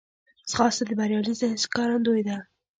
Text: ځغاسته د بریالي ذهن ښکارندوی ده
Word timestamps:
ځغاسته 0.51 0.83
د 0.87 0.91
بریالي 0.99 1.33
ذهن 1.39 1.57
ښکارندوی 1.63 2.21
ده 2.27 2.37